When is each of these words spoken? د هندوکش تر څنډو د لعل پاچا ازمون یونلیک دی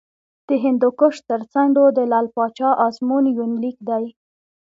د 0.47 0.49
هندوکش 0.63 1.15
تر 1.29 1.41
څنډو 1.51 1.85
د 1.97 1.99
لعل 2.11 2.27
پاچا 2.35 2.69
ازمون 2.87 3.23
یونلیک 3.37 3.77
دی 3.89 4.05